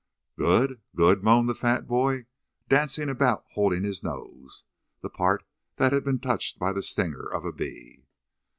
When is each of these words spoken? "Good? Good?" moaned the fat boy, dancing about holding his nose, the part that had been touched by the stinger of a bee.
"Good? 0.35 0.81
Good?" 0.95 1.21
moaned 1.23 1.47
the 1.47 1.53
fat 1.53 1.85
boy, 1.85 2.25
dancing 2.67 3.07
about 3.07 3.45
holding 3.51 3.83
his 3.83 4.03
nose, 4.03 4.63
the 5.01 5.11
part 5.11 5.43
that 5.75 5.93
had 5.93 6.03
been 6.03 6.17
touched 6.17 6.57
by 6.57 6.73
the 6.73 6.81
stinger 6.81 7.27
of 7.31 7.45
a 7.45 7.51
bee. 7.53 8.07